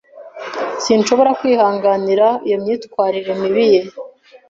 Sinshobora 0.83 1.31
kwihanganira 1.39 2.27
iyo 2.47 2.57
myitwarire 2.63 3.31
mibi 3.41 3.65
ye. 3.73 3.81